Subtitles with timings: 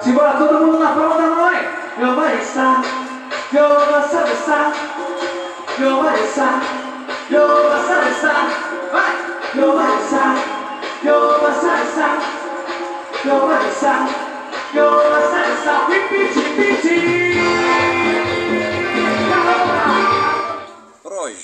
[0.00, 1.50] Simbora todo mundo na palma da mão.
[2.00, 2.82] Eu vou estar,
[3.52, 4.72] eu vou salvar,
[5.78, 6.62] eu vou estar,
[7.30, 8.50] eu vou salvar,
[8.90, 9.14] vai,
[9.54, 10.34] eu vou estar,
[11.04, 12.18] eu vou salvar,
[13.24, 14.08] eu vou estar,
[14.74, 17.29] eu vou salvar, pipiti, pipiti.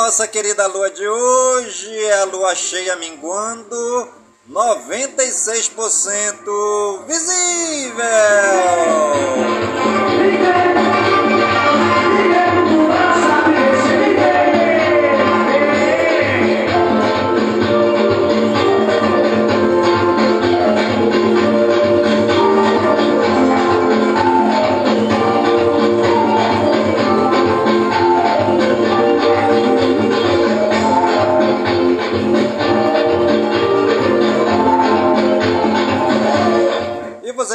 [0.04, 4.06] Nossa querida lua de hoje é a lua cheia minguando,
[4.50, 8.04] 96% visível.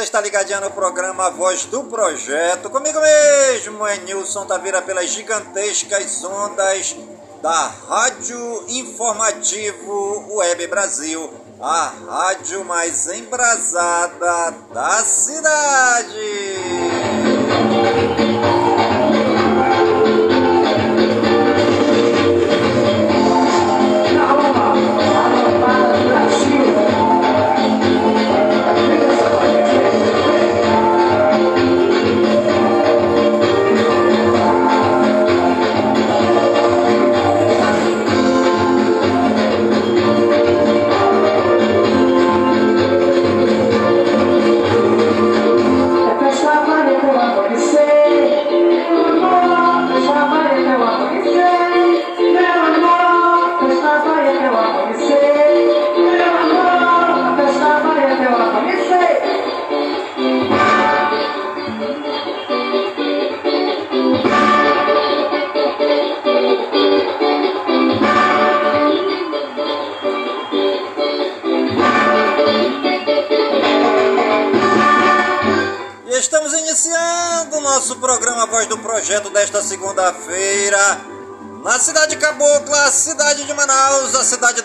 [0.00, 2.70] Você está ligadinho no programa Voz do Projeto.
[2.70, 6.96] Comigo mesmo é Nilson Tavira pelas gigantescas ondas
[7.42, 11.30] da Rádio Informativo Web Brasil,
[11.60, 16.59] a rádio mais embrasada da cidade.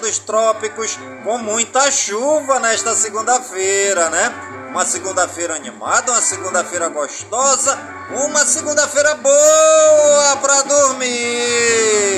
[0.06, 4.32] Dos trópicos, com muita chuva nesta segunda-feira, né?
[4.70, 7.76] Uma segunda-feira animada, uma segunda-feira gostosa,
[8.12, 12.15] uma segunda-feira boa pra dormir.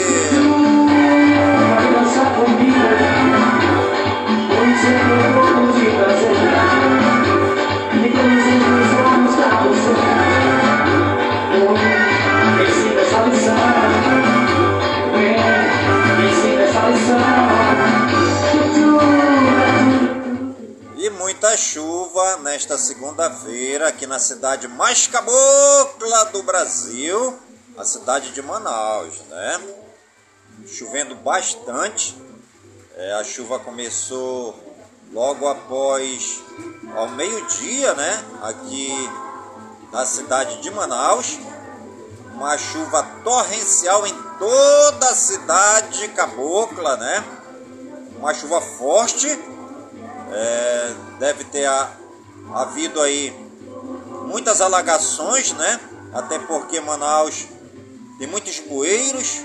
[22.40, 27.38] Nesta segunda-feira aqui na cidade mais cabocla do Brasil,
[27.78, 29.62] a cidade de Manaus, né?
[30.68, 32.16] Chovendo bastante.
[32.96, 34.58] É, a chuva começou
[35.12, 36.42] logo após
[36.96, 38.26] ao meio-dia, né?
[38.42, 38.92] Aqui
[39.92, 41.40] na cidade de Manaus.
[42.34, 47.24] Uma chuva torrencial em toda a cidade cabocla, né?
[48.18, 49.28] Uma chuva forte
[50.32, 51.90] é, deve ter a,
[52.54, 53.34] havido aí
[54.28, 55.80] muitas alagações, né?
[56.14, 57.48] Até porque Manaus
[58.18, 59.42] tem muitos bueiros,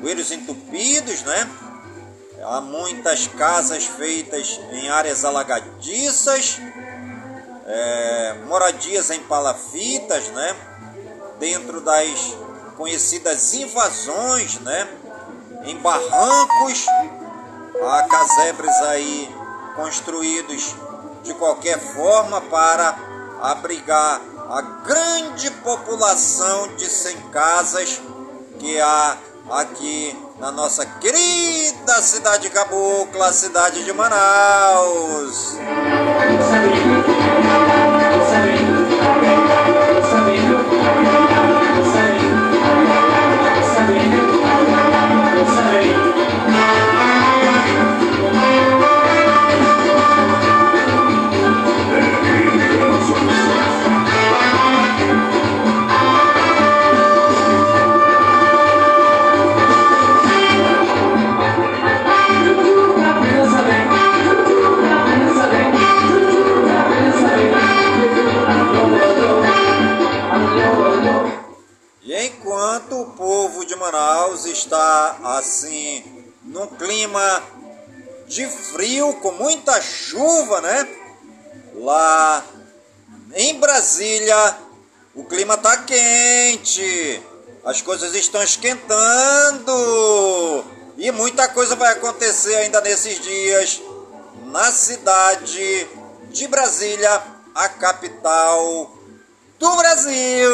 [0.00, 1.50] bueiros entupidos, né?
[2.44, 6.60] Há muitas casas feitas em áreas alagadiças,
[7.66, 10.56] é, moradias em palafitas, né?
[11.38, 12.36] Dentro das
[12.76, 14.88] conhecidas invasões, né?
[15.64, 16.86] Em barrancos,
[17.80, 19.34] há casebres aí
[19.76, 20.74] construídos
[21.22, 22.96] de qualquer forma para
[23.40, 24.20] abrigar
[24.50, 28.00] a grande população de sem casas
[28.58, 29.16] que há
[29.50, 35.56] aqui na nossa querida cidade cabocla, cidade de Manaus.
[86.62, 87.20] Quente,
[87.64, 89.72] as coisas estão esquentando
[90.96, 93.82] e muita coisa vai acontecer ainda nesses dias
[94.46, 95.88] na cidade
[96.30, 97.20] de Brasília,
[97.54, 98.90] a capital
[99.58, 100.52] do Brasil.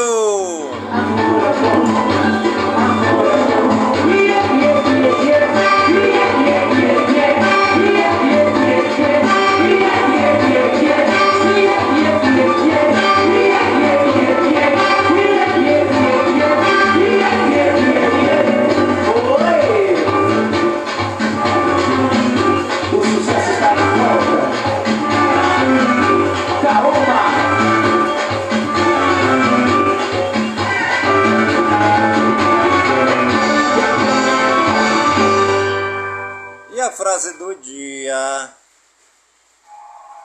[36.99, 38.53] Frase do dia: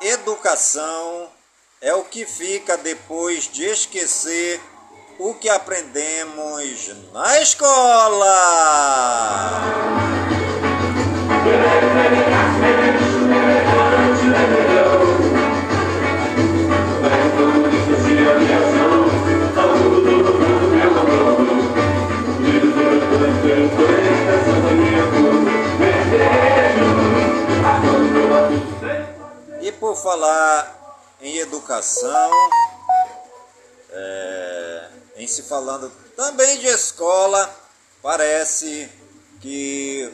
[0.02, 1.30] Educação
[1.80, 4.60] é o que fica depois de esquecer
[5.20, 8.33] o que aprendemos na escola.
[31.84, 32.32] Educação,
[33.92, 34.88] é,
[35.18, 37.54] em se falando também de escola,
[38.02, 38.90] parece
[39.42, 40.10] que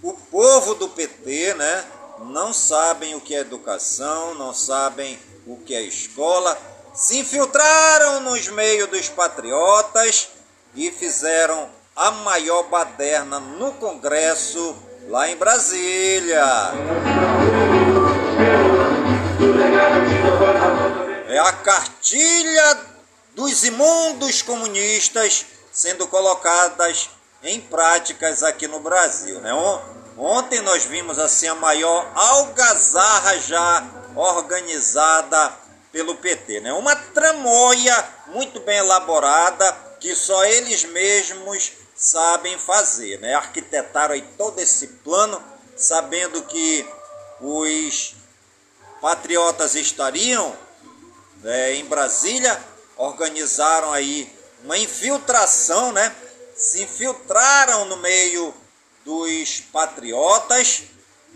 [0.00, 1.84] o povo do PT, né,
[2.20, 6.56] não sabem o que é educação, não sabem o que é escola,
[6.94, 10.28] se infiltraram nos meios dos patriotas
[10.74, 14.76] e fizeram a maior baderna no Congresso
[15.08, 16.44] lá em Brasília.
[21.32, 22.80] É a cartilha
[23.34, 27.08] dos imundos comunistas sendo colocadas
[27.42, 29.40] em práticas aqui no Brasil.
[29.40, 29.50] Né?
[30.18, 33.82] Ontem nós vimos assim a maior algazarra já
[34.14, 35.56] organizada
[35.90, 36.60] pelo PT.
[36.60, 36.72] Né?
[36.74, 43.18] Uma tramóia muito bem elaborada que só eles mesmos sabem fazer.
[43.20, 43.32] Né?
[43.32, 45.42] Arquitetaram aí todo esse plano
[45.74, 46.86] sabendo que
[47.40, 48.16] os
[49.00, 50.54] patriotas estariam
[51.44, 52.62] é, em Brasília,
[52.96, 54.30] organizaram aí
[54.64, 56.14] uma infiltração, né?
[56.54, 58.54] Se infiltraram no meio
[59.04, 60.82] dos patriotas,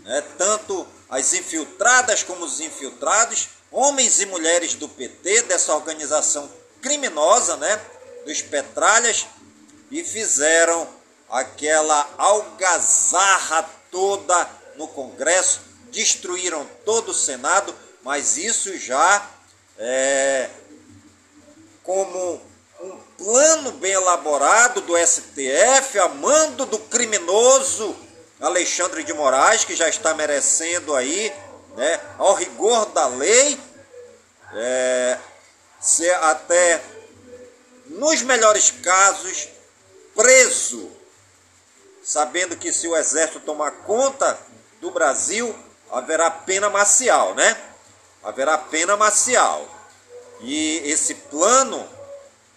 [0.03, 0.23] né?
[0.37, 6.49] tanto as infiltradas como os infiltrados, homens e mulheres do PT, dessa organização
[6.81, 7.81] criminosa, né?
[8.25, 9.25] Dos Petralhas,
[9.91, 10.87] e fizeram
[11.29, 15.61] aquela algazarra toda no Congresso,
[15.91, 19.25] destruíram todo o Senado, mas isso já
[19.77, 20.49] é
[21.83, 22.41] como
[22.81, 27.95] um plano bem elaborado do STF, a mando do criminoso
[28.39, 31.33] Alexandre de Moraes, que já está merecendo aí,
[31.75, 33.59] né, ao rigor da lei,
[34.53, 35.17] é,
[35.79, 36.81] ser até,
[37.85, 39.49] nos melhores casos,
[40.15, 40.91] preso,
[42.03, 44.37] sabendo que se o exército tomar conta
[44.79, 45.55] do Brasil,
[45.91, 47.55] haverá pena marcial, né?
[48.27, 49.65] Haverá pena marcial.
[50.41, 51.89] E esse plano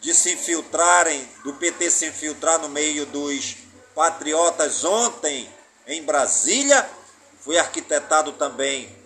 [0.00, 3.56] de se infiltrarem, do PT se infiltrar no meio dos
[3.94, 5.48] patriotas ontem
[5.86, 6.90] em Brasília,
[7.38, 8.98] foi arquitetado também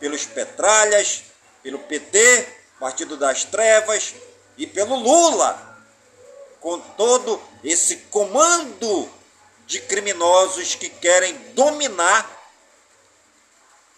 [0.00, 1.22] pelos Petralhas,
[1.62, 4.12] pelo PT, Partido das Trevas,
[4.58, 5.78] e pelo Lula,
[6.58, 9.08] com todo esse comando
[9.64, 12.28] de criminosos que querem dominar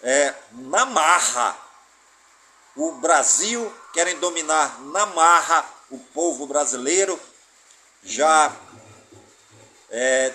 [0.02, 1.71] é, na marra
[2.76, 7.20] o Brasil, querem dominar na marra o povo brasileiro,
[8.02, 8.54] já
[9.90, 10.32] é,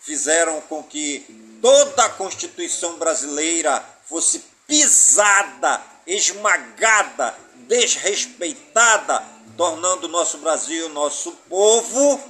[0.00, 9.24] fizeram com que toda a Constituição brasileira fosse pisada, esmagada, desrespeitada,
[9.56, 12.20] tornando o nosso Brasil, nosso povo,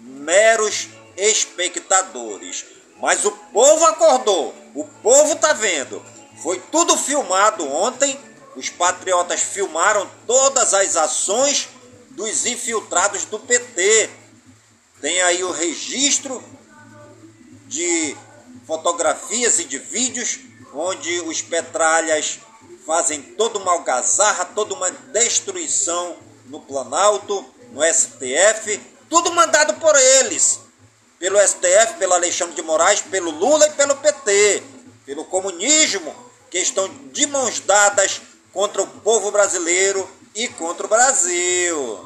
[0.00, 2.64] meros espectadores.
[3.00, 6.04] Mas o povo acordou, o povo está vendo.
[6.42, 8.18] Foi tudo filmado ontem.
[8.58, 11.68] Os patriotas filmaram todas as ações
[12.10, 14.10] dos infiltrados do PT.
[15.00, 16.42] Tem aí o registro
[17.68, 18.16] de
[18.66, 20.40] fotografias e de vídeos
[20.74, 22.40] onde os petralhas
[22.84, 30.58] fazem toda uma algazarra, toda uma destruição no Planalto, no STF, tudo mandado por eles,
[31.16, 34.64] pelo STF, pelo Alexandre de Moraes, pelo Lula e pelo PT,
[35.06, 36.12] pelo comunismo,
[36.50, 38.20] que estão de mãos dadas
[38.58, 42.00] contra o povo brasileiro e contra o Brasil.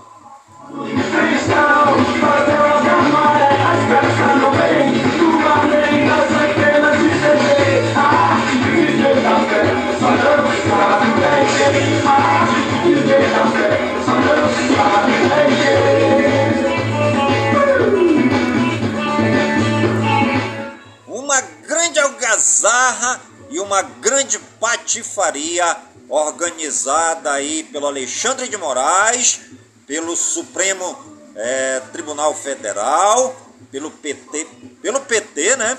[21.06, 29.40] Uma grande algazarra e uma grande patifaria organizada aí pelo Alexandre de Moraes,
[29.86, 31.02] pelo Supremo
[31.34, 33.34] é, Tribunal Federal,
[33.70, 34.46] pelo PT,
[34.82, 35.78] pelo PT, né?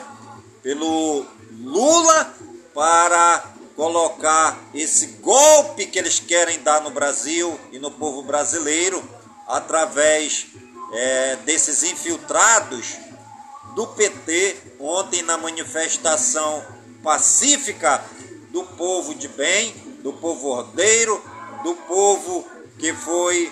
[0.64, 2.34] Pelo Lula
[2.74, 3.44] para
[3.76, 9.08] colocar esse golpe que eles querem dar no Brasil e no povo brasileiro
[9.48, 10.48] através
[10.94, 12.98] é, desses infiltrados
[13.76, 16.66] do PT ontem na manifestação
[17.04, 18.04] pacífica
[18.50, 21.24] do povo de bem, do povo ordeiro,
[21.64, 22.46] do povo
[22.78, 23.52] que foi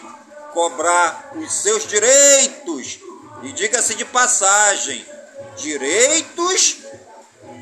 [0.54, 3.00] cobrar os seus direitos.
[3.42, 5.04] E diga-se de passagem,
[5.56, 6.80] direitos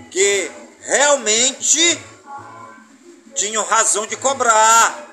[0.10, 2.02] que realmente
[3.36, 5.08] tinham razão de cobrar.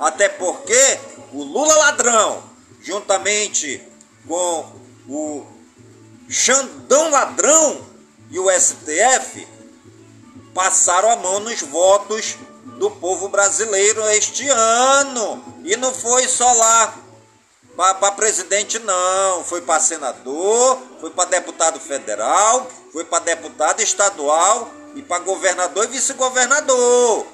[0.00, 0.98] Até porque
[1.32, 2.42] o Lula ladrão,
[2.82, 3.80] juntamente
[4.26, 4.72] com
[5.08, 5.46] o
[6.28, 7.86] Xandão ladrão
[8.30, 9.46] e o STF,
[10.52, 15.42] passaram a mão nos votos do povo brasileiro este ano.
[15.64, 16.94] E não foi só lá
[17.76, 19.44] para presidente, não.
[19.44, 25.88] Foi para senador, foi para deputado federal, foi para deputado estadual e para governador e
[25.88, 27.26] vice-governador.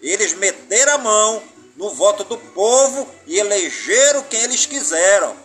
[0.00, 1.42] Eles meteram a mão
[1.76, 5.36] no voto do povo e elegeram quem eles quiseram.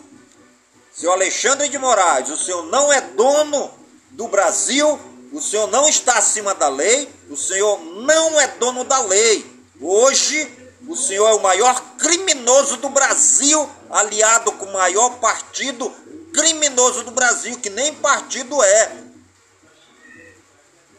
[0.93, 3.71] Seu Alexandre de Moraes, o senhor não é dono
[4.11, 4.99] do Brasil,
[5.31, 9.45] o senhor não está acima da lei, o senhor não é dono da lei.
[9.79, 15.89] Hoje, o senhor é o maior criminoso do Brasil, aliado com o maior partido
[16.33, 18.91] criminoso do Brasil, que nem partido é.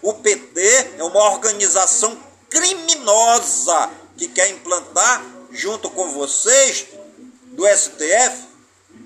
[0.00, 6.86] O PT é uma organização criminosa que quer implantar, junto com vocês,
[7.48, 8.48] do STF,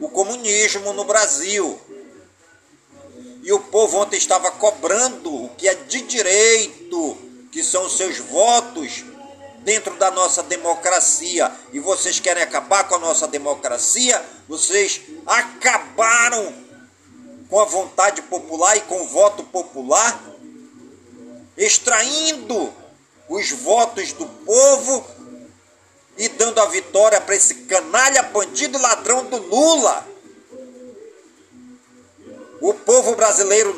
[0.00, 1.80] o comunismo no Brasil.
[3.46, 7.16] E o povo ontem estava cobrando o que é de direito,
[7.52, 9.04] que são os seus votos
[9.58, 11.52] dentro da nossa democracia.
[11.72, 14.20] E vocês querem acabar com a nossa democracia?
[14.48, 16.52] Vocês acabaram
[17.48, 20.20] com a vontade popular e com o voto popular,
[21.56, 22.74] extraindo
[23.28, 25.06] os votos do povo
[26.18, 30.15] e dando a vitória para esse canalha, bandido e ladrão do Lula.
[32.66, 33.72] O povo brasileiro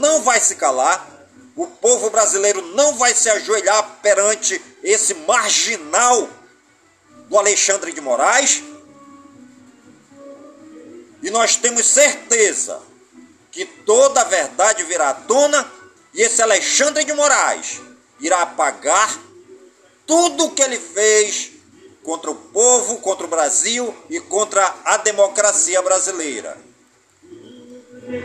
[0.00, 1.08] não vai se calar.
[1.56, 6.28] O povo brasileiro não vai se ajoelhar perante esse marginal
[7.26, 8.62] do Alexandre de Moraes.
[11.22, 12.82] E nós temos certeza
[13.50, 15.66] que toda a verdade virá à tona
[16.12, 17.80] e esse Alexandre de Moraes
[18.20, 19.18] irá pagar
[20.06, 21.50] tudo o que ele fez
[22.02, 26.63] contra o povo, contra o Brasil e contra a democracia brasileira.
[28.06, 28.20] E o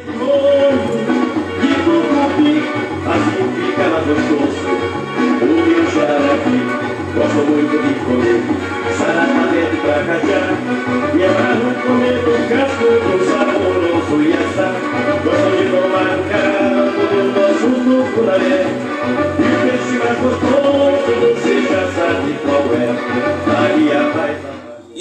[19.61, 23.58] peixe mais gostoso você já sabe qual é.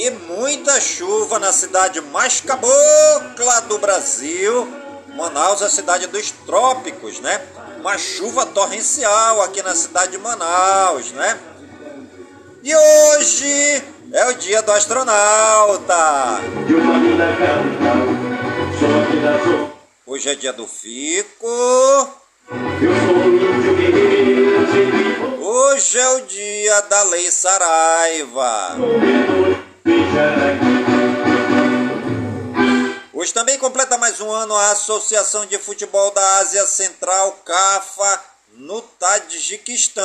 [0.00, 4.68] E muita chuva na cidade mais cabocla do Brasil.
[5.16, 7.40] Manaus é a cidade dos trópicos, né?
[7.80, 11.36] uma chuva torrencial aqui na cidade de Manaus, né?
[12.62, 16.40] E hoje é o dia do astronauta.
[20.06, 21.48] Hoje é dia do Fico.
[25.40, 28.76] Hoje é o dia da Lei Saraiva.
[33.12, 38.20] Hoje também completa mais um ano a Associação de Futebol da Ásia Central, CAFA,
[38.52, 40.04] no Tadjiquistão.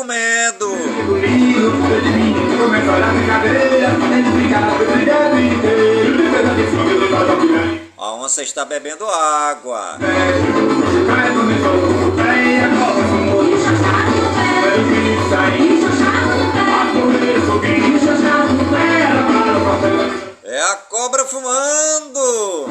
[0.00, 0.66] Pé comendo.
[7.98, 9.98] A onça está bebendo água.
[20.44, 22.70] É a cobra fumando.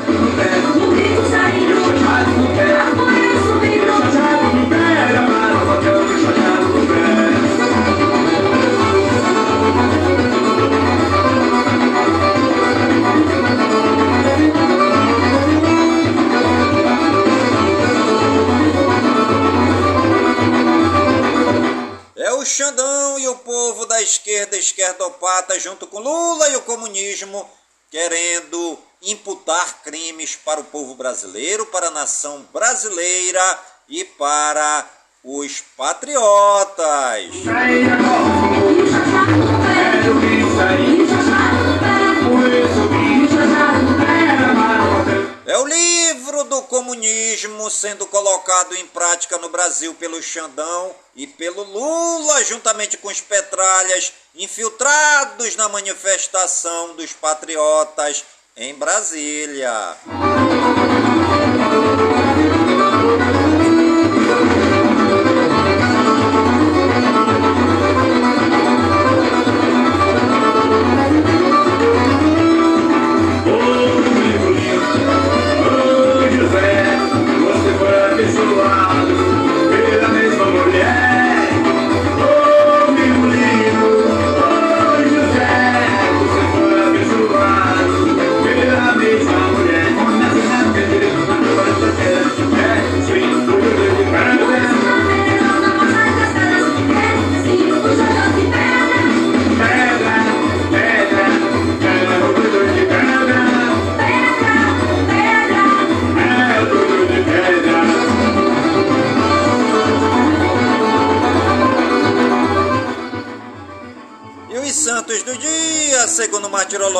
[27.24, 27.50] O comunismo,
[27.90, 34.86] querendo imputar crimes para o povo brasileiro, para a nação brasileira e para
[35.24, 37.32] os patriotas.
[45.46, 51.64] É o livro do comunismo sendo colocado em prática no Brasil pelo Xandão e pelo
[51.64, 58.24] Lula, juntamente com os petralhas infiltrados na manifestação dos patriotas
[58.56, 59.98] em Brasília.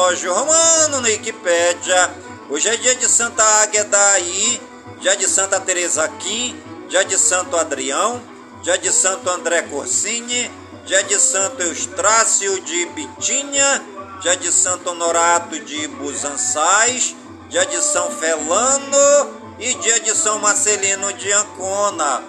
[0.10, 2.12] O martirológio romano no Wikipédia,
[2.50, 4.60] hoje é dia de Santa Águeda Aí,
[5.00, 8.20] dia de Santa Teresa Aquim, dia de Santo Adrião,
[8.64, 10.50] dia de Santo André Corsini,
[10.86, 13.84] dia de Santo Eustrácio de Bitinha,
[14.22, 17.16] dia de Santo Honorato de Busançais,
[17.50, 22.24] dia de São Felano e dia de São Marcelino de Ancona.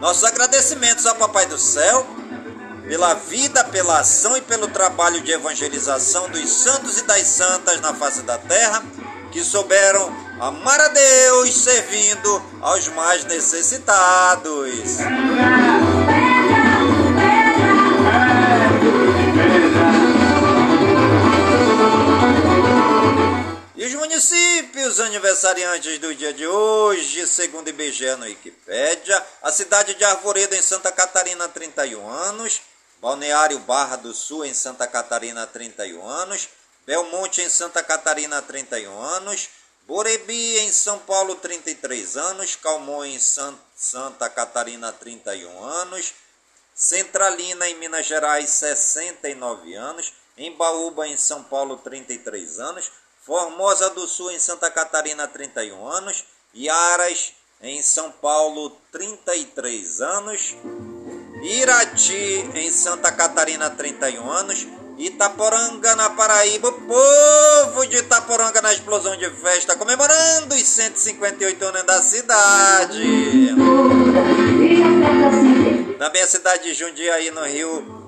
[0.00, 2.04] Nossos agradecimentos ao Papai do Céu
[2.92, 7.94] pela vida, pela ação e pelo trabalho de evangelização dos santos e das santas na
[7.94, 8.84] face da terra,
[9.30, 14.98] que souberam amar a Deus servindo aos mais necessitados.
[23.74, 30.04] E os municípios aniversariantes do dia de hoje, segundo IBGE no Wikipédia, a cidade de
[30.04, 32.60] Arvoredo, em Santa Catarina, 31 anos,
[33.02, 36.48] Balneário Barra do Sul, em Santa Catarina, 31 anos.
[36.86, 39.48] Belmonte, em Santa Catarina, 31 anos.
[39.88, 42.54] Borebi, em São Paulo, 33 anos.
[42.54, 46.14] Calmon, em San Santa Catarina, 31 anos.
[46.76, 50.12] Centralina, em Minas Gerais, 69 anos.
[50.38, 52.92] Embaúba, em São Paulo, 33 anos.
[53.26, 56.24] Formosa do Sul, em Santa Catarina, 31 anos.
[56.54, 60.54] Iaras, em São Paulo, 33 anos.
[61.42, 64.66] Irati, em Santa Catarina, 31 anos.
[64.96, 71.82] Itaporanga, na Paraíba, o povo de Itaporanga na explosão de festa, comemorando os 158 anos
[71.82, 73.54] da cidade.
[75.98, 78.02] Também a cidade de Jundiaí, no Rio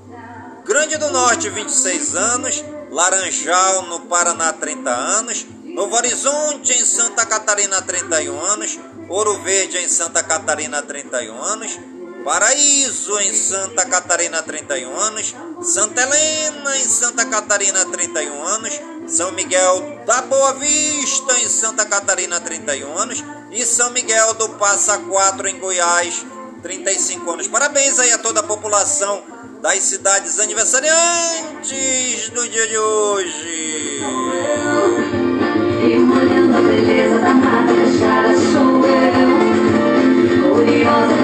[0.64, 2.64] Grande do Norte, 26 anos.
[2.90, 5.44] Laranjal, no Paraná, 30 anos.
[5.64, 8.78] Novo Horizonte, em Santa Catarina, 31 anos.
[9.08, 11.78] Ouro Verde, em Santa Catarina, 31 anos.
[12.24, 15.34] Paraíso, em Santa Catarina, 31 anos.
[15.60, 18.80] Santa Helena, em Santa Catarina, 31 anos.
[19.06, 23.22] São Miguel da Boa Vista, em Santa Catarina, 31 anos.
[23.50, 26.24] E São Miguel do Passa Quatro, em Goiás,
[26.62, 27.46] 35 anos.
[27.46, 29.22] Parabéns aí a toda a população
[29.60, 34.00] das cidades aniversariantes do dia de hoje.
[35.86, 37.34] E molhando a beleza da
[38.52, 41.23] sou eu Curiosa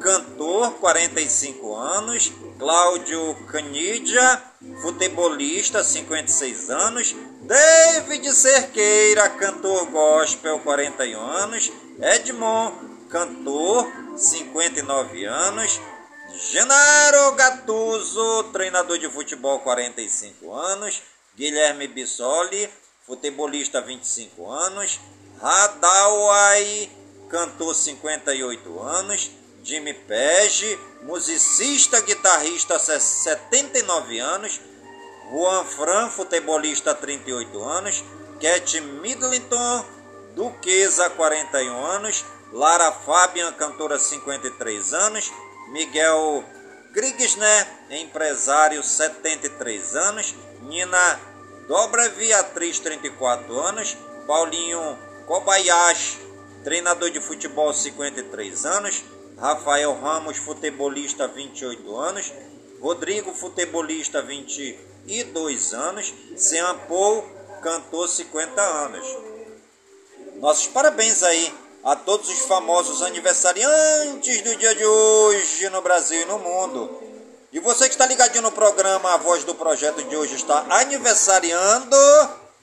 [0.00, 4.42] cantor, 45 anos, Cláudio Canidia,
[4.82, 13.86] futebolista, 56 anos, David Cerqueira, cantor gospel, 41 anos, Edmond, cantor,
[14.16, 15.80] 59 anos,
[16.32, 21.02] Genaro Gattuso, treinador de futebol, 45 anos,
[21.36, 22.68] Guilherme Bissoli,
[23.06, 25.00] futebolista, 25 anos,
[25.40, 26.90] Radawai,
[27.30, 29.30] cantor, 58 anos,
[29.62, 34.60] Jimmy Page, musicista, guitarrista, 79 anos,
[35.30, 38.04] Juan Fran, futebolista, 38 anos,
[38.40, 39.84] Cat Middleton,
[40.34, 45.30] duquesa, 41 anos, Lara Fabian, cantora, 53 anos,
[45.68, 46.44] Miguel
[46.92, 51.20] Grigsner, empresário, 73 anos, Nina
[51.68, 53.96] Dobrevi, atriz, 34 anos,
[54.26, 56.18] Paulinho Kobayashi,
[56.64, 59.04] treinador de futebol, 53 anos,
[59.40, 62.30] Rafael Ramos, futebolista, 28 anos,
[62.78, 67.24] Rodrigo, futebolista, 22 anos, Sean Paul,
[67.62, 69.06] cantor, 50 anos.
[70.36, 76.26] Nossos parabéns aí a todos os famosos aniversariantes do dia de hoje no Brasil e
[76.26, 77.02] no mundo.
[77.50, 81.96] E você que está ligadinho no programa A Voz do Projeto de hoje está aniversariando.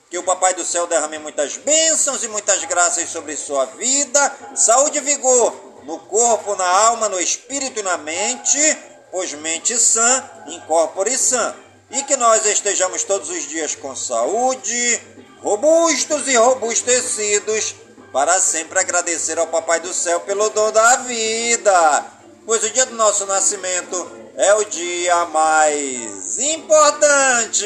[0.10, 5.00] Que o Papai do Céu derrame muitas bênçãos e muitas graças sobre sua vida, saúde
[5.00, 8.78] e vigor no corpo, na alma, no espírito e na mente,
[9.10, 11.56] pois mente sã, incorpore sã.
[11.90, 15.02] E que nós estejamos todos os dias com saúde,
[15.42, 17.74] robustos e robustecidos,
[18.12, 22.06] para sempre agradecer ao Papai do Céu pelo dom da vida,
[22.46, 27.66] pois o dia do nosso nascimento é o dia mais importante.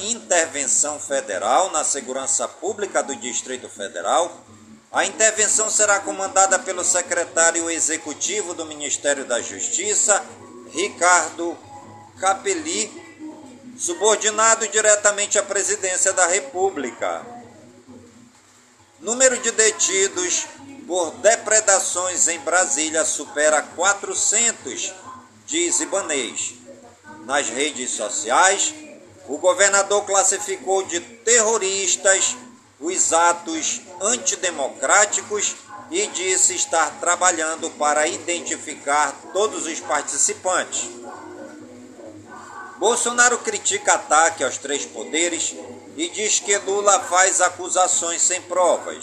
[0.00, 4.40] Intervenção federal na segurança pública do Distrito Federal.
[4.90, 10.22] A intervenção será comandada pelo secretário executivo do Ministério da Justiça,
[10.70, 11.56] Ricardo
[12.20, 12.90] Capelli,
[13.78, 17.24] subordinado diretamente à presidência da República.
[19.00, 20.46] Número de detidos
[20.86, 24.92] por depredações em Brasília supera 400,
[25.46, 26.54] diz Ibanês.
[27.24, 28.74] Nas redes sociais,
[29.32, 32.36] o governador classificou de terroristas
[32.78, 35.56] os atos antidemocráticos
[35.90, 40.90] e disse estar trabalhando para identificar todos os participantes.
[42.76, 45.56] Bolsonaro critica ataque aos três poderes
[45.96, 49.02] e diz que Lula faz acusações sem provas.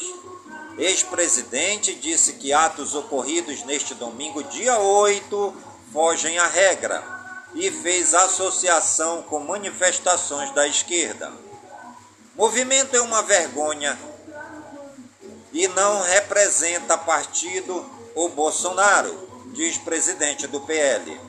[0.78, 5.56] Ex-presidente disse que atos ocorridos neste domingo, dia 8,
[5.92, 7.19] fogem à regra
[7.56, 11.32] e fez associação com manifestações da esquerda.
[12.36, 13.98] Movimento é uma vergonha
[15.52, 17.86] e não representa partido
[18.16, 21.20] ou Bolsonaro, diz presidente do PL.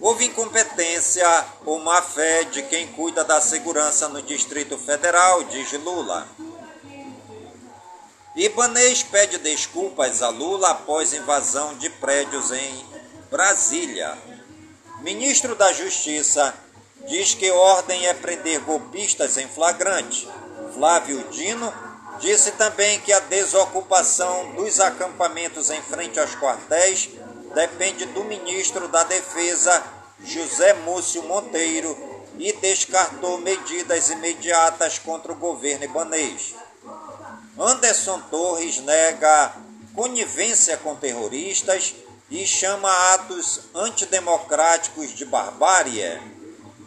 [0.00, 1.26] Houve incompetência
[1.64, 6.28] ou má fé de quem cuida da segurança no Distrito Federal, diz Lula.
[8.36, 12.86] Ibanês pede desculpas a Lula após invasão de prédios em
[13.28, 14.16] Brasília.
[15.00, 16.52] Ministro da Justiça
[17.06, 20.28] diz que ordem é prender golpistas em flagrante.
[20.74, 21.72] Flávio Dino
[22.18, 27.10] disse também que a desocupação dos acampamentos em frente aos quartéis
[27.54, 29.82] depende do ministro da Defesa,
[30.24, 31.96] José Múcio Monteiro,
[32.36, 36.56] e descartou medidas imediatas contra o governo ibanês.
[37.56, 39.54] Anderson Torres nega
[39.94, 41.94] conivência com terroristas
[42.30, 46.20] e chama atos antidemocráticos de barbárie.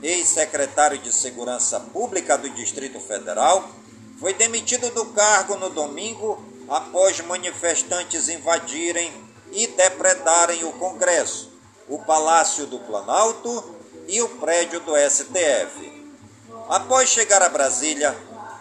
[0.01, 3.69] Ex-secretário de Segurança Pública do Distrito Federal
[4.19, 9.11] foi demitido do cargo no domingo após manifestantes invadirem
[9.51, 11.51] e depredarem o Congresso,
[11.87, 13.75] o Palácio do Planalto
[14.07, 16.01] e o prédio do STF.
[16.69, 18.15] Após chegar a Brasília,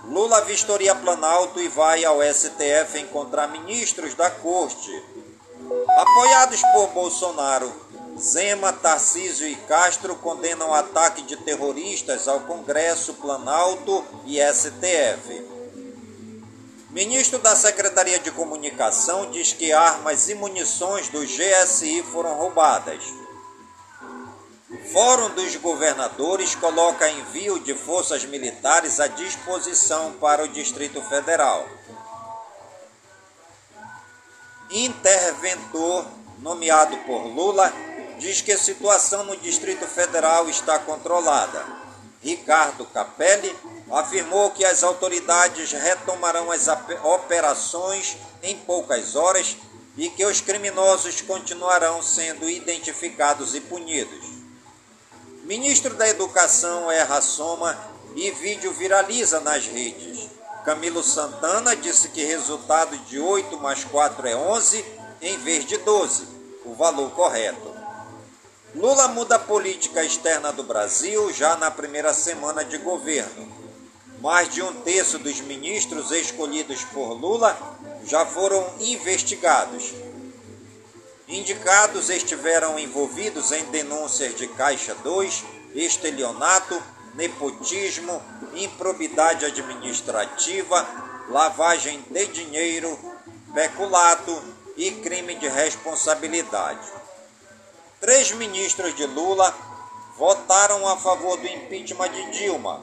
[0.04, 4.90] Lula vistoria Planalto e vai ao STF encontrar ministros da corte.
[5.70, 7.72] Apoiados por Bolsonaro,
[8.18, 15.46] Zema, Tarcísio e Castro condenam ataque de terroristas ao Congresso, Planalto e STF.
[16.90, 23.04] Ministro da Secretaria de Comunicação diz que armas e munições do GSI foram roubadas.
[24.92, 31.68] Fórum dos Governadores coloca envio de forças militares à disposição para o Distrito Federal.
[34.70, 36.06] Interventor
[36.38, 37.72] nomeado por Lula
[38.18, 41.64] diz que a situação no Distrito Federal está controlada.
[42.22, 43.54] Ricardo Capelli
[43.90, 46.68] afirmou que as autoridades retomarão as
[47.02, 49.56] operações em poucas horas
[49.96, 54.24] e que os criminosos continuarão sendo identificados e punidos.
[55.44, 57.76] Ministro da Educação erra soma
[58.14, 60.19] e vídeo viraliza nas redes.
[60.64, 64.84] Camilo Santana disse que resultado de 8 mais 4 é 11
[65.22, 66.26] em vez de 12,
[66.64, 67.74] o valor correto.
[68.74, 73.48] Lula muda a política externa do Brasil já na primeira semana de governo.
[74.20, 77.56] Mais de um terço dos ministros escolhidos por Lula
[78.04, 79.92] já foram investigados.
[81.26, 85.44] Indicados estiveram envolvidos em denúncias de Caixa 2,
[85.74, 86.80] estelionato,
[87.14, 88.22] nepotismo,
[88.54, 90.86] improbidade administrativa,
[91.28, 92.98] lavagem de dinheiro,
[93.52, 94.42] peculato
[94.76, 96.86] e crime de responsabilidade.
[98.00, 99.54] Três ministros de Lula
[100.16, 102.82] votaram a favor do impeachment de Dilma.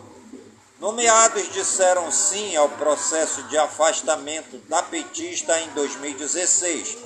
[0.80, 6.98] Nomeados disseram sim ao processo de afastamento da petista em 2016,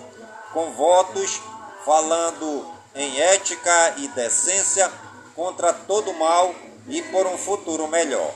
[0.53, 1.41] com votos
[1.85, 4.91] falando em ética e decência
[5.35, 6.53] contra todo mal
[6.87, 8.33] e por um futuro melhor.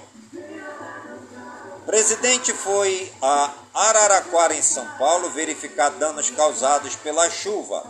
[1.86, 7.84] Presidente foi a Araraquara, em São Paulo, verificar danos causados pela chuva.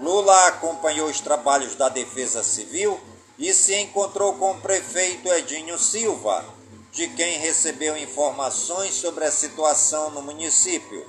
[0.00, 3.00] Lula acompanhou os trabalhos da Defesa Civil
[3.38, 6.44] e se encontrou com o prefeito Edinho Silva,
[6.90, 11.06] de quem recebeu informações sobre a situação no município.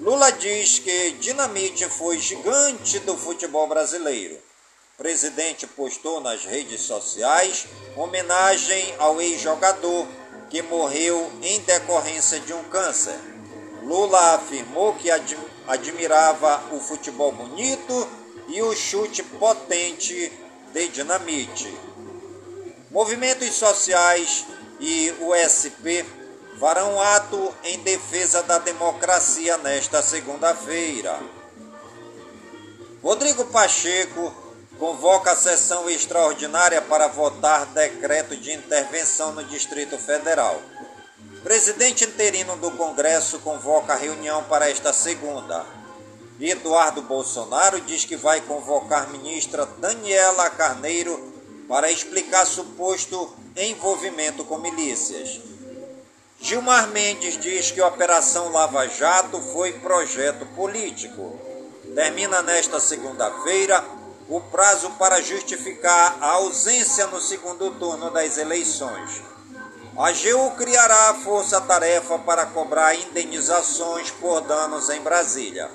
[0.00, 4.38] Lula diz que Dinamite foi gigante do futebol brasileiro.
[4.96, 10.06] Presidente postou nas redes sociais homenagem ao ex-jogador
[10.48, 13.18] que morreu em decorrência de um câncer.
[13.82, 18.08] Lula afirmou que ad admirava o futebol bonito
[18.46, 20.30] e o chute potente
[20.72, 21.76] de dinamite.
[22.88, 24.46] Movimentos sociais
[24.78, 26.06] e o SP
[26.60, 31.20] farão ato em defesa da democracia nesta segunda-feira.
[33.02, 34.43] Rodrigo Pacheco
[34.78, 40.60] convoca a sessão extraordinária para votar decreto de intervenção no Distrito Federal.
[41.42, 45.64] Presidente interino do Congresso convoca reunião para esta segunda.
[46.40, 51.32] Eduardo Bolsonaro diz que vai convocar ministra Daniela Carneiro
[51.68, 55.40] para explicar suposto envolvimento com milícias.
[56.40, 61.38] Gilmar Mendes diz que a Operação Lava Jato foi projeto político.
[61.94, 63.84] Termina nesta segunda-feira
[64.28, 69.22] o prazo para justificar a ausência no segundo turno das eleições.
[69.96, 75.70] A AGU criará a força-tarefa para cobrar indenizações por danos em Brasília.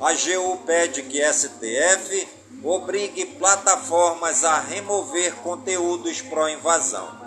[0.00, 2.28] A AGU pede que STF
[2.62, 7.18] obrigue plataformas a remover conteúdos pró-invasão.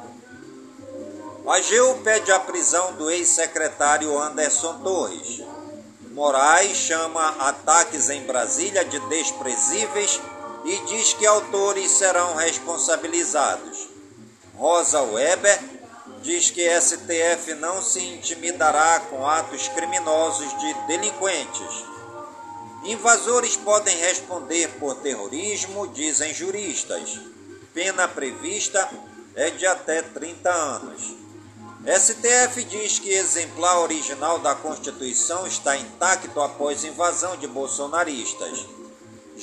[1.45, 5.41] A AGU pede a prisão do ex-secretário Anderson Torres.
[6.11, 10.21] Moraes chama ataques em Brasília de desprezíveis
[10.65, 13.89] e diz que autores serão responsabilizados.
[14.55, 15.59] Rosa Weber
[16.21, 21.85] diz que STF não se intimidará com atos criminosos de delinquentes.
[22.85, 27.19] Invasores podem responder por terrorismo, dizem juristas.
[27.73, 28.89] Pena prevista
[29.35, 31.15] é de até 30 anos.
[31.85, 38.65] STF diz que exemplar original da Constituição está intacto após invasão de bolsonaristas.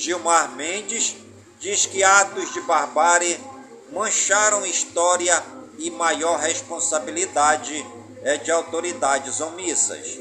[0.01, 1.15] Gilmar Mendes
[1.59, 3.39] diz que atos de barbárie
[3.91, 5.39] mancharam história
[5.77, 7.85] e maior responsabilidade
[8.23, 10.17] é de autoridades omissas.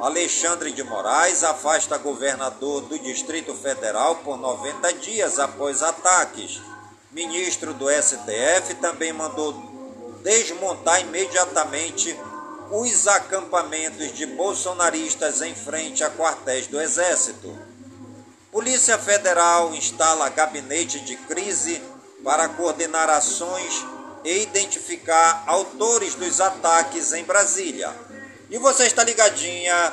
[0.00, 6.60] Alexandre de Moraes afasta governador do Distrito Federal por 90 dias após ataques.
[7.12, 9.52] Ministro do STF também mandou
[10.24, 12.18] desmontar imediatamente
[12.72, 17.67] os acampamentos de bolsonaristas em frente a quartéis do Exército.
[18.58, 21.80] Polícia Federal instala gabinete de crise
[22.24, 23.86] para coordenar ações
[24.24, 27.88] e identificar autores dos ataques em Brasília.
[28.50, 29.92] E você está ligadinha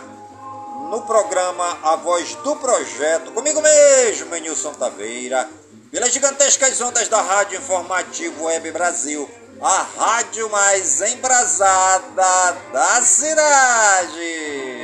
[0.90, 5.48] no programa A Voz do Projeto, comigo mesmo, Nilson Taveira,
[5.92, 9.30] pelas gigantescas ondas da Rádio Informativo Web Brasil,
[9.62, 14.75] a rádio mais embrasada da cidade.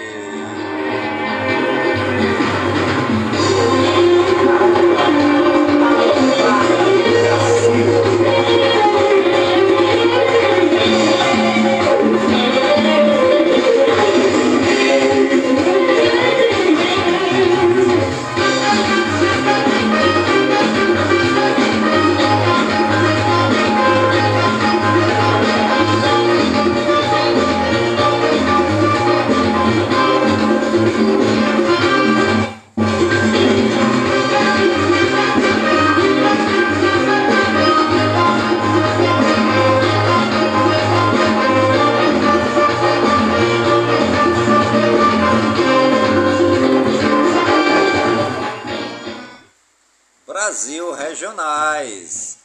[50.51, 52.37] Brasil Regionais.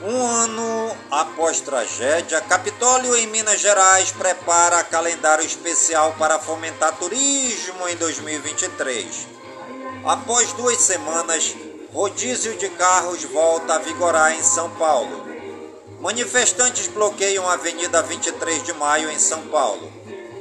[0.00, 7.96] Um ano após tragédia, Capitólio em Minas Gerais prepara calendário especial para fomentar turismo em
[7.96, 9.26] 2023.
[10.04, 11.56] Após duas semanas,
[11.92, 15.26] rodízio de carros volta a vigorar em São Paulo.
[16.00, 19.93] Manifestantes bloqueiam a Avenida 23 de Maio em São Paulo.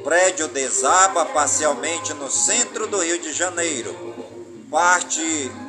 [0.03, 3.95] Prédio desaba parcialmente no centro do Rio de Janeiro.
[4.69, 5.21] Parte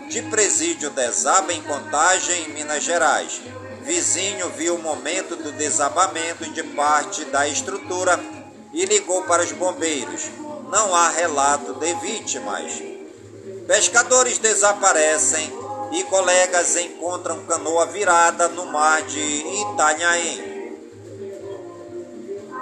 [0.09, 3.41] de presídio desaba em Contagem, em Minas Gerais.
[3.83, 8.19] Vizinho viu o momento do desabamento de parte da estrutura
[8.73, 10.23] e ligou para os bombeiros.
[10.69, 12.83] Não há relato de vítimas.
[13.69, 15.53] Pescadores desaparecem
[15.93, 20.54] e colegas encontram canoa virada no mar de Itanhaém.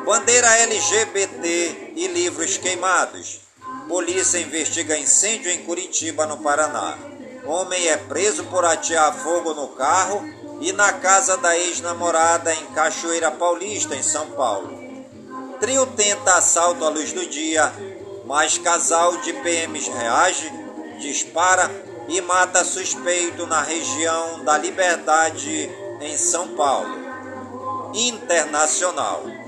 [0.04, 3.40] Bandeira LGBT e livros queimados.
[3.86, 6.98] Polícia investiga incêndio em Curitiba, no Paraná.
[7.46, 10.22] Homem é preso por atear fogo no carro
[10.60, 14.76] e na casa da ex-namorada em Cachoeira Paulista, em São Paulo.
[15.60, 17.72] Trio tenta assalto à luz do dia,
[18.26, 20.52] mas casal de PMs reage,
[20.98, 21.70] dispara
[22.08, 27.00] e mata suspeito na região da Liberdade, em São Paulo.
[27.94, 29.41] Internacional.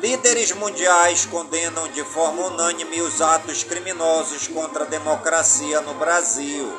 [0.00, 6.72] Líderes mundiais condenam de forma unânime os atos criminosos contra a democracia no Brasil.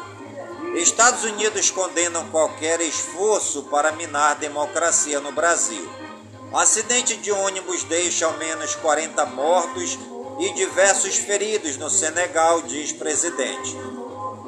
[0.75, 5.85] Estados Unidos condenam qualquer esforço para minar democracia no Brasil.
[6.53, 9.99] Acidente de ônibus deixa ao menos 40 mortos
[10.39, 13.75] e diversos feridos no Senegal, diz presidente.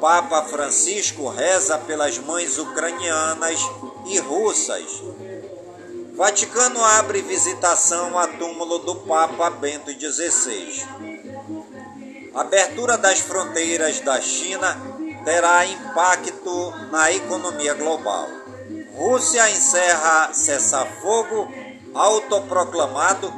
[0.00, 3.60] Papa Francisco reza pelas mães ucranianas
[4.06, 5.02] e russas.
[6.14, 10.86] Vaticano abre visitação a túmulo do Papa Bento XVI.
[12.34, 14.76] Abertura das fronteiras da China
[15.24, 18.28] terá impacto na economia global.
[18.94, 21.50] Rússia encerra cessar-fogo
[21.94, 23.32] autoproclamado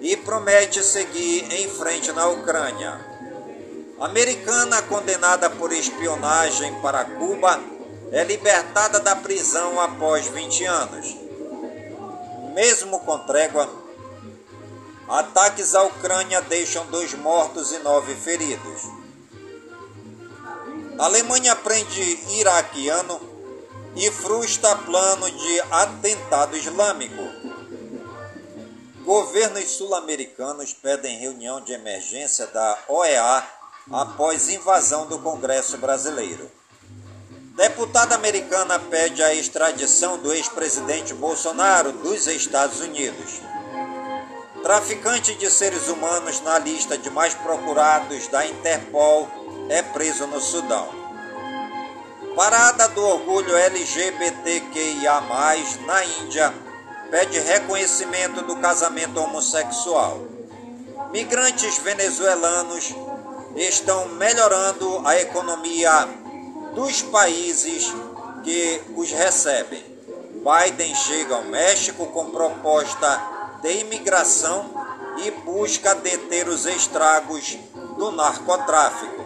[0.00, 2.98] e promete seguir em frente na Ucrânia.
[4.00, 7.60] Americana condenada por espionagem para Cuba
[8.10, 11.25] é libertada da prisão após 20 anos.
[12.56, 13.68] Mesmo com trégua,
[15.06, 18.80] ataques à Ucrânia deixam dois mortos e nove feridos.
[20.98, 22.00] Alemanha prende
[22.38, 23.20] iraquiano
[23.94, 27.22] e frustra plano de atentado islâmico.
[29.04, 33.46] Governos sul-americanos pedem reunião de emergência da OEA
[33.92, 36.50] após invasão do Congresso brasileiro.
[37.56, 43.40] Deputada americana pede a extradição do ex-presidente Bolsonaro dos Estados Unidos.
[44.62, 49.26] Traficante de seres humanos na lista de mais procurados da Interpol
[49.70, 50.86] é preso no Sudão.
[52.36, 55.22] Parada do orgulho LGBTQIA,
[55.86, 56.52] na Índia,
[57.10, 60.20] pede reconhecimento do casamento homossexual.
[61.10, 62.94] Migrantes venezuelanos
[63.56, 66.25] estão melhorando a economia
[66.76, 67.90] dos países
[68.44, 69.82] que os recebem.
[70.34, 73.20] Biden chega ao México com proposta
[73.62, 74.70] de imigração
[75.24, 77.58] e busca deter os estragos
[77.96, 79.24] do narcotráfico.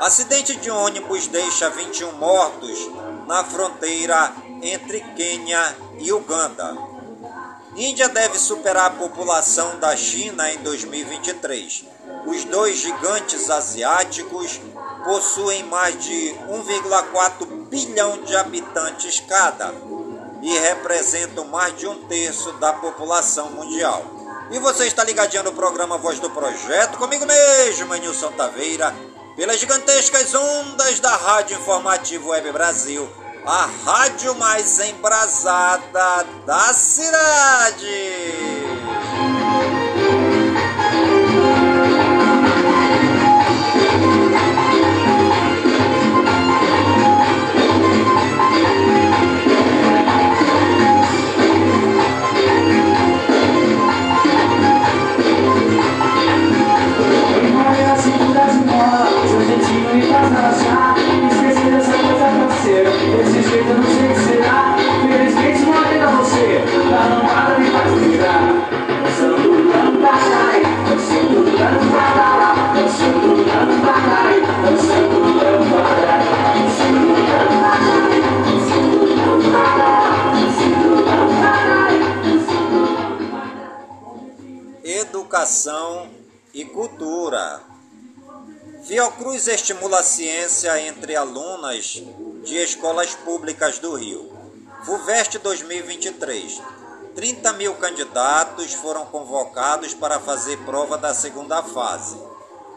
[0.00, 2.78] Acidente de ônibus deixa 21 mortos
[3.26, 6.76] na fronteira entre Quênia e Uganda.
[7.74, 11.84] Índia deve superar a população da China em 2023.
[12.26, 14.60] Os dois gigantes asiáticos
[15.04, 19.72] possuem mais de 1,4 bilhão de habitantes cada
[20.42, 24.04] e representam mais de um terço da população mundial.
[24.50, 28.94] E você está ligadinho no programa Voz do Projeto, comigo mesmo, Nilson Taveira,
[29.36, 33.08] pelas gigantescas ondas da Rádio Informativo Web Brasil,
[33.46, 38.53] a rádio mais embrasada da cidade.
[84.84, 86.08] Educação
[86.52, 87.60] e cultura.
[88.84, 92.02] Fiocruz estimula a ciência entre alunas
[92.44, 94.33] de escolas públicas do Rio.
[94.84, 96.60] FUVEST 2023.
[97.14, 102.20] 30 mil candidatos foram convocados para fazer prova da segunda fase.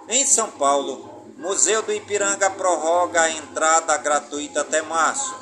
[0.08, 5.36] Em São Paulo, Museu do Ipiranga prorroga a entrada gratuita até março.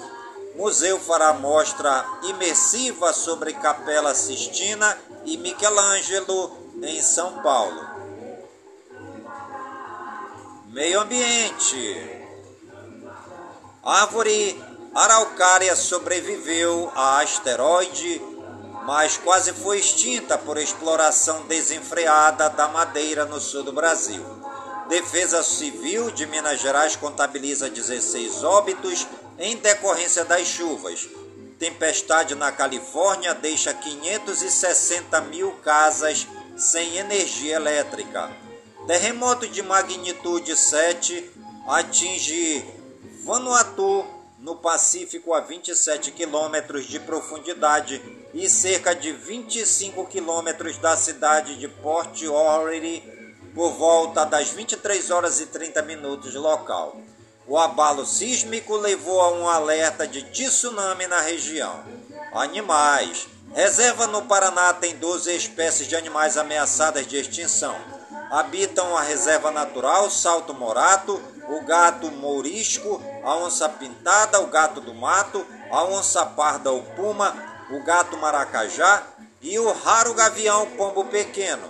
[0.56, 6.52] Museu fará mostra imersiva sobre Capela Sistina e Michelangelo
[6.82, 7.86] em São Paulo.
[10.70, 12.22] Meio ambiente.
[13.84, 18.22] Árvore araucária sobreviveu a asteroide,
[18.86, 24.24] mas quase foi extinta por exploração desenfreada da madeira no sul do Brasil.
[24.88, 29.06] Defesa Civil de Minas Gerais contabiliza 16 óbitos
[29.38, 31.10] em decorrência das chuvas.
[31.60, 36.26] Tempestade na Califórnia deixa 560 mil casas
[36.56, 38.32] sem energia elétrica.
[38.88, 41.32] Terremoto de magnitude 7
[41.68, 42.64] atinge
[43.26, 44.06] Vanuatu,
[44.46, 48.00] no Pacífico, a 27 quilômetros de profundidade
[48.32, 53.02] e cerca de 25 quilômetros da cidade de Port Orrery,
[53.56, 56.96] por volta das 23 horas e 30 minutos local.
[57.48, 61.84] O abalo sísmico levou a um alerta de tsunami na região.
[62.32, 63.28] Animais.
[63.56, 67.76] Reserva no Paraná tem 12 espécies de animais ameaçadas de extinção.
[68.30, 74.94] Habitam a reserva natural Salto Morato, o gato mourisco, a onça pintada, o gato do
[74.94, 77.36] mato, a onça parda ou puma,
[77.72, 79.02] o gato maracajá
[79.42, 81.68] e o raro gavião pombo pequeno.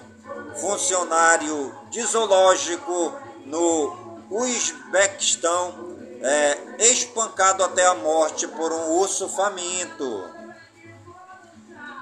[0.60, 10.30] Funcionário de zoológico no Uzbequistão é espancado até a morte por um urso faminto.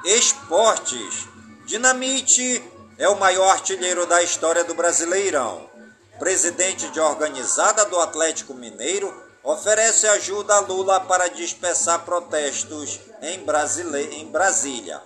[0.04, 1.28] Esportes.
[1.66, 2.64] Dinamite
[2.98, 5.70] é o maior artilheiro da história do Brasileirão.
[6.18, 14.16] Presidente de organizada do Atlético Mineiro oferece ajuda a Lula para dispersar protestos em, Brasile...
[14.16, 15.02] em Brasília.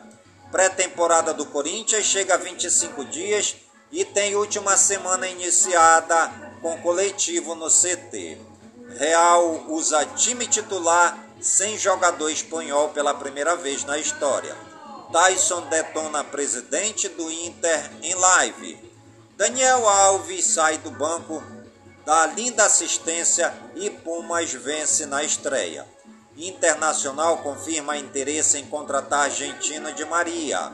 [0.51, 3.55] Pré-temporada do Corinthians chega a 25 dias
[3.91, 6.31] e tem última semana iniciada
[6.61, 8.37] com coletivo no CT.
[8.97, 14.55] Real usa time titular sem jogador espanhol pela primeira vez na história.
[15.11, 18.87] Tyson detona presidente do Inter em live.
[19.35, 21.43] Daniel Alves sai do banco,
[22.07, 25.85] dá linda assistência e Pumas vence na estreia.
[26.37, 30.71] Internacional confirma interesse em contratar argentino de Maria.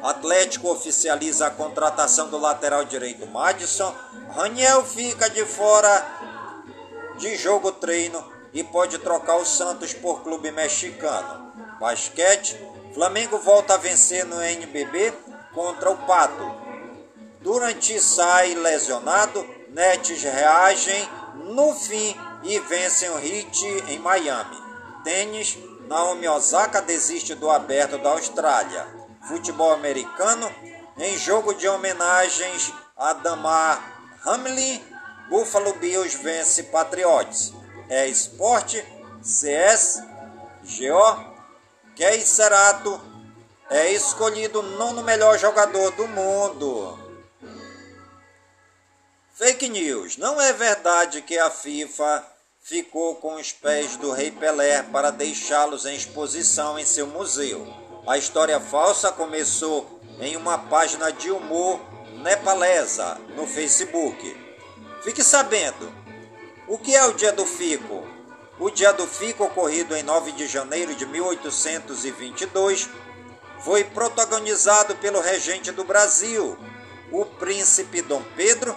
[0.00, 3.92] Atlético oficializa a contratação do lateral direito Madison.
[4.30, 6.06] Raniel fica de fora
[7.18, 11.52] de jogo treino e pode trocar o Santos por clube mexicano.
[11.80, 12.56] Basquete,
[12.94, 15.12] Flamengo volta a vencer no NBB
[15.52, 16.48] contra o Pato.
[17.40, 19.44] Durante sai lesionado,
[19.76, 24.56] Nets reagem no fim e vencem o Heat em Miami.
[25.04, 28.86] Tênis, Naomi Osaka desiste do aberto da Austrália.
[29.28, 30.50] Futebol americano,
[30.96, 34.82] em jogo de homenagens a Damar Hamlin,
[35.28, 37.52] Buffalo Bills vence Patriots.
[37.90, 38.82] É esporte,
[39.20, 40.02] CS,
[40.64, 41.36] Geo
[41.94, 42.98] Keiserato
[43.68, 47.05] é escolhido nono melhor jogador do mundo.
[49.38, 50.16] Fake news.
[50.16, 52.24] Não é verdade que a FIFA
[52.62, 57.66] ficou com os pés do rei Pelé para deixá-los em exposição em seu museu.
[58.06, 61.78] A história falsa começou em uma página de humor
[62.22, 64.34] nepalesa no Facebook.
[65.04, 65.92] Fique sabendo,
[66.66, 68.08] o que é o Dia do Fico?
[68.58, 72.88] O Dia do Fico, ocorrido em 9 de janeiro de 1822,
[73.60, 76.56] foi protagonizado pelo regente do Brasil,
[77.12, 78.74] o príncipe Dom Pedro,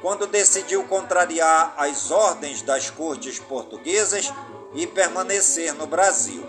[0.00, 4.32] quando decidiu contrariar as ordens das cortes portuguesas
[4.74, 6.44] e permanecer no Brasil.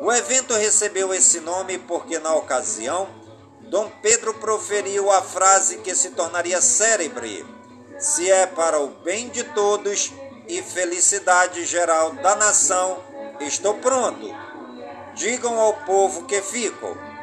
[0.00, 3.08] O evento recebeu esse nome porque, na ocasião,
[3.62, 7.44] Dom Pedro proferiu a frase que se tornaria célebre:
[7.98, 10.12] Se é para o bem de todos
[10.46, 13.02] e felicidade geral da nação,
[13.40, 14.28] estou pronto.
[15.14, 17.15] Digam ao povo que fico.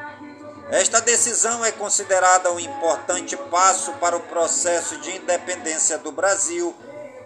[0.74, 6.76] Esta decisão é considerada um importante passo para o processo de independência do Brasil,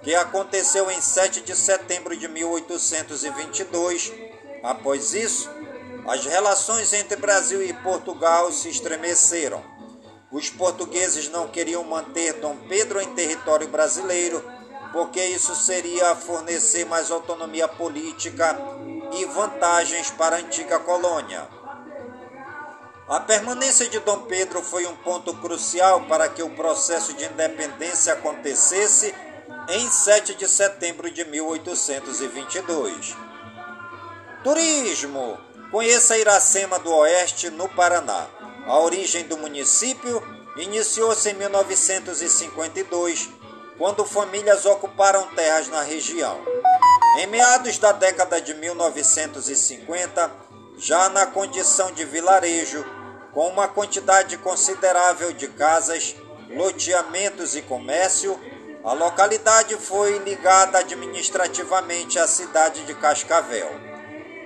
[0.03, 4.11] que aconteceu em 7 de setembro de 1822.
[4.61, 5.49] Após isso,
[6.09, 9.63] as relações entre Brasil e Portugal se estremeceram.
[10.29, 14.43] Os portugueses não queriam manter Dom Pedro em território brasileiro,
[14.91, 18.59] porque isso seria fornecer mais autonomia política
[19.13, 21.56] e vantagens para a antiga colônia.
[23.09, 28.11] A permanência de Dom Pedro foi um ponto crucial para que o processo de independência
[28.11, 29.15] acontecesse
[29.69, 33.15] em 7 de setembro de 1822.
[34.43, 35.39] Turismo.
[35.71, 38.27] Conheça Iracema do Oeste, no Paraná.
[38.65, 40.21] A origem do município
[40.57, 43.29] iniciou-se em 1952,
[43.77, 46.41] quando famílias ocuparam terras na região.
[47.19, 50.29] Em meados da década de 1950,
[50.77, 52.96] já na condição de vilarejo,
[53.37, 56.15] com uma quantidade considerável de casas,
[56.49, 58.35] loteamentos e comércio,
[58.83, 63.69] a localidade foi ligada administrativamente à cidade de Cascavel.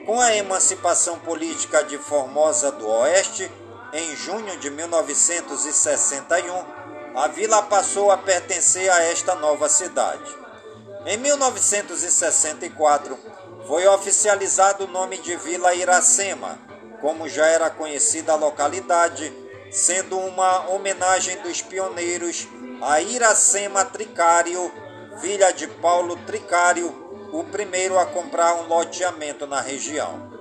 [0.05, 3.49] Com a emancipação política de Formosa do Oeste,
[3.93, 6.65] em junho de 1961,
[7.15, 10.29] a vila passou a pertencer a esta nova cidade.
[11.05, 13.17] Em 1964,
[13.65, 16.59] foi oficializado o nome de Vila Iracema,
[17.01, 19.33] como já era conhecida a localidade,
[19.71, 22.47] sendo uma homenagem dos pioneiros
[22.81, 24.71] a Iracema Tricário,
[25.19, 30.31] filha de Paulo Tricário, o primeiro a comprar um loteamento na região.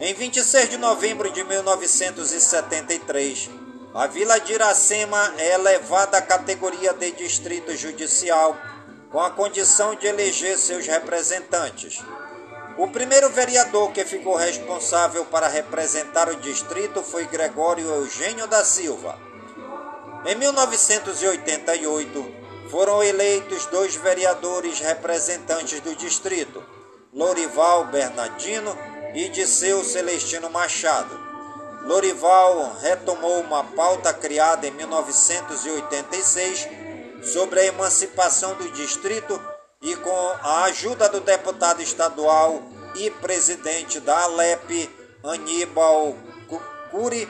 [0.00, 3.50] Em 26 de novembro de 1973,
[3.92, 8.56] a Vila de Iracema é elevada à categoria de distrito judicial,
[9.10, 12.00] com a condição de eleger seus representantes.
[12.78, 19.18] O primeiro vereador que ficou responsável para representar o distrito foi Gregório Eugênio da Silva.
[20.24, 22.34] Em 1988,
[22.70, 26.62] foram eleitos dois vereadores representantes do distrito,
[27.12, 28.78] Lorival Bernardino
[29.12, 31.18] e Disseu Celestino Machado.
[31.82, 36.68] Lorival retomou uma pauta criada em 1986
[37.24, 40.10] sobre a emancipação do distrito e com
[40.42, 42.62] a ajuda do deputado estadual
[42.96, 44.90] e presidente da Alep,
[45.22, 46.16] Aníbal
[46.90, 47.28] Curi,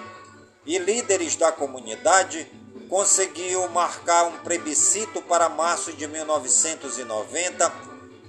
[0.64, 2.50] e líderes da comunidade,
[2.88, 7.72] conseguiu marcar um plebiscito para março de 1990,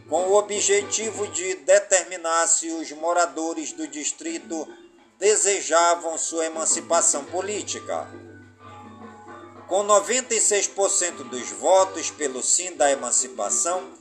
[0.10, 4.68] com o objetivo de determinar se os moradores do distrito
[5.20, 8.08] desejavam sua emancipação política.
[9.68, 14.00] Com 96% dos votos pelo sim da emancipação,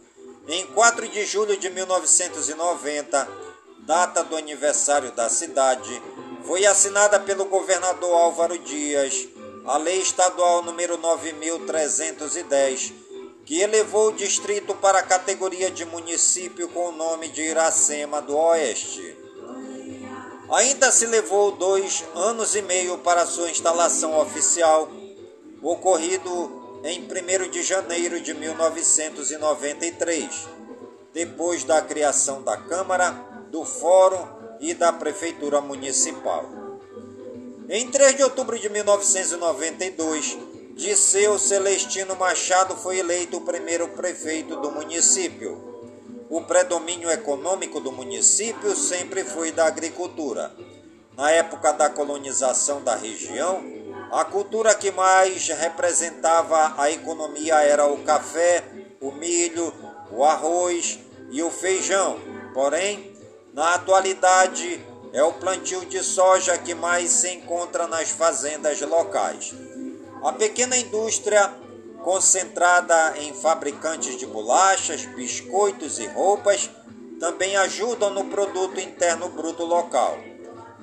[0.49, 3.29] em 4 de julho de 1990,
[3.81, 6.03] data do aniversário da cidade,
[6.45, 9.29] foi assinada pelo governador Álvaro Dias
[9.67, 12.95] a Lei Estadual número 9310,
[13.45, 18.35] que elevou o distrito para a categoria de município com o nome de Iracema do
[18.35, 19.15] Oeste.
[20.51, 24.91] Ainda se levou dois anos e meio para sua instalação oficial,
[25.63, 30.47] ocorrido em 1 de janeiro de 1993,
[31.13, 33.11] depois da criação da Câmara,
[33.51, 34.29] do Fórum
[34.61, 36.45] e da Prefeitura Municipal.
[37.69, 40.39] Em 3 de outubro de 1992,
[40.75, 45.67] Disseu Celestino Machado foi eleito o primeiro prefeito do município.
[46.31, 50.55] O predomínio econômico do município sempre foi da agricultura.
[51.17, 53.78] Na época da colonização da região,
[54.13, 58.65] a cultura que mais representava a economia era o café,
[59.01, 59.73] o milho,
[60.11, 60.99] o arroz
[61.31, 62.19] e o feijão.
[62.55, 63.17] Porém,
[63.59, 64.81] Na atualidade,
[65.13, 69.53] é o plantio de soja que mais se encontra nas fazendas locais.
[70.23, 71.53] A pequena indústria,
[72.05, 76.71] concentrada em fabricantes de bolachas, biscoitos e roupas,
[77.19, 80.17] também ajudam no produto interno bruto local.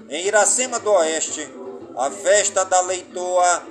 [0.09, 1.49] Em Iracema do Oeste,
[1.97, 3.63] a festa da leitoa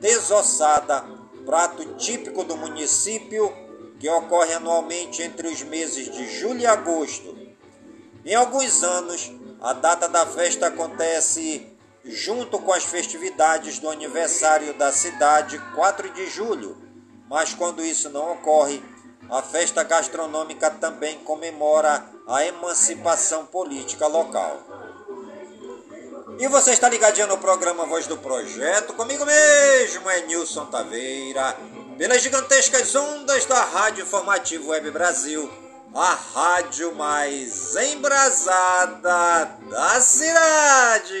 [0.00, 1.04] desossada,
[1.46, 3.52] prato típico do município,
[3.98, 7.36] que ocorre anualmente entre os meses de julho e agosto.
[8.24, 11.66] Em alguns anos, a data da festa acontece
[12.04, 16.76] junto com as festividades do aniversário da cidade, 4 de julho.
[17.28, 18.82] Mas quando isso não ocorre,
[19.30, 24.60] a festa gastronômica também comemora a emancipação política local.
[26.40, 31.54] E você está ligadinho no programa Voz do Projeto, comigo mesmo é Nilson Taveira,
[31.98, 35.52] pelas gigantescas ondas da Rádio Informativo Web Brasil,
[35.94, 41.20] a rádio mais embrasada da cidade.